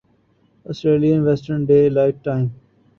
[0.65, 2.45] Australian western daylight time